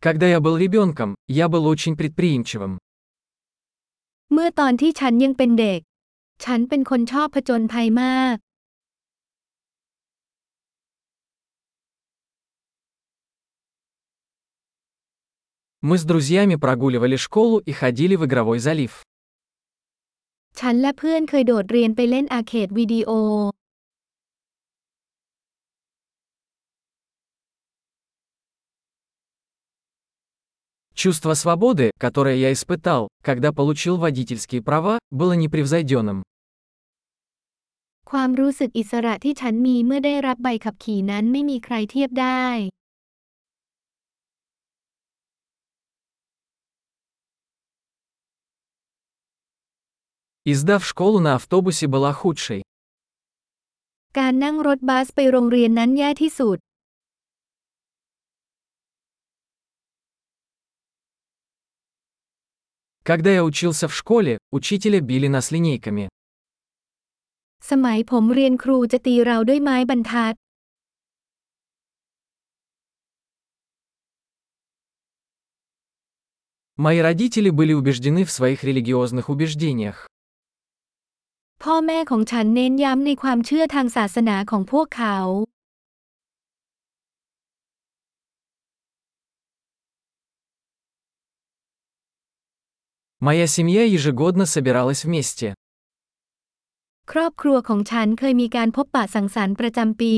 [0.00, 2.72] Когда я был ребенком, я был очень предприимчивым.
[4.32, 5.80] เมื่อตอนที่ฉันยังเป็นเด็ก
[6.44, 8.36] ฉันเป็นคนชอบผจญภัยมาก
[15.88, 18.92] Мы с друзьями прогуливали школу и ходили в игровой залив.
[20.58, 23.10] ฉันและเพื่อนเคยโดดเรียนไปเล่นอาร์เคดวิดีโอ
[30.97, 36.23] Чувство свободы, которое я испытал, когда получил водительские права, было непревзойденным.
[38.11, 42.47] ความรู้สึกอิสระที่ฉันมีเมื่อได้รับใบขับขี่นั้นไม่มีใครเทียบได้
[50.49, 52.61] И сдав школу на автобусе была худшей.
[54.19, 56.57] การนั่งรถบัสไปโรงเรียนนั้นแย่ที่สุด
[63.07, 66.07] Когда я учился в школе, учителя били нас линейками.
[67.71, 70.33] สมัยผมเรียนครูจะตีเราด้วยไม้บรรทัด
[76.85, 79.97] Мои родители были убеждены в своих религиозных убеждениях.
[81.63, 85.17] พ่อแม่ของฉันเน้นย้ำในความเชื่อทางศาสนาของพวกเขา
[93.27, 95.47] Моя семья ежегодно собиралась вместе.
[97.11, 100.15] ครอบครัวของฉันเคยมีการพบปะสังสรรค์ประจำปี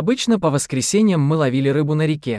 [0.00, 2.36] Обычно по воскресеньям мы ловили рыбу на реке.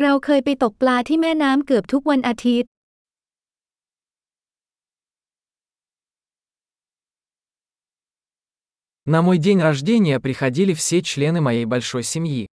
[0.00, 2.70] เราเคยไปตกปลาที่แม่น้ำเกือบทุกวันอาทิตย์
[9.14, 12.46] На мой день рождения приходили все члены моей большой семьи.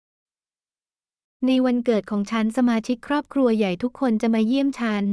[1.47, 5.07] ในวันเกิดของฉันสมาชิกครอบครัวใหญ่ทุกคนจะมาเยี่ยมฉัน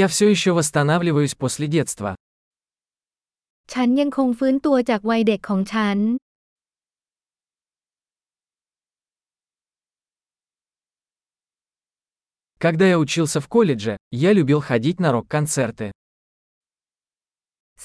[0.00, 2.10] Я все еще восстанавливаюсь после детства.
[3.72, 5.98] ฉันยังคงฟื้นตัวจากวัยเด็กของฉัน
[12.64, 15.90] Когда я учился в колледже, я любил ходить на рок-концерты.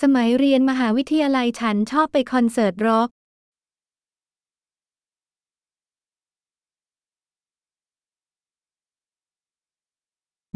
[0.02, 3.10] สมัยเรียนมหาวิทยาลัยฉันชอบไปคอนเสิร์ตร็อก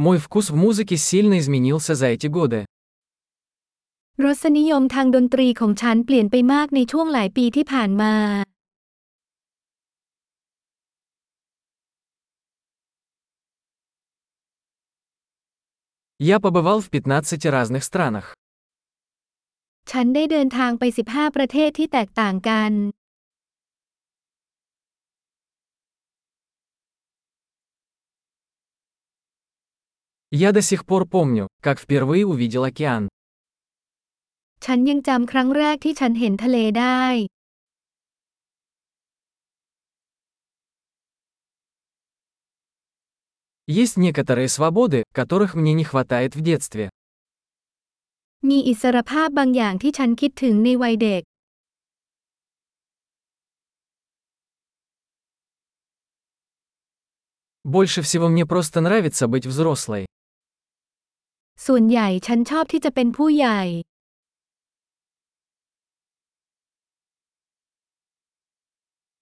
[0.06, 2.62] Мой вкус в музыке сильно изменился за эти годы.
[4.24, 8.14] รสนิยมทางดนตรีของฉันเปลี่ยนไปมากในช่วงหลายปีที่ผ่านมา
[16.24, 18.26] Я побывал в 15 разных странах.
[19.92, 22.72] ฉันได้เดินทางไป 15 ประเทศที่แตกต่างกัน
[30.48, 33.04] Я до сих пор помню, как впервые увидел океан.
[34.66, 37.04] ฉันยังจำครั้งแรกที่ฉันเห็นทะเลได้
[43.68, 46.90] Есть некоторые свободы, которых мне не хватает в детстве.
[48.50, 51.22] มีอิสรภาพบางอย่างที่ฉันคิดถึงในวัยเด็ก
[57.64, 60.04] Больше всего мне просто нравится быть взрослой.
[61.66, 63.62] ส่วนใหญ่ฉันชอบที่จะเป็นผู้ใหญ่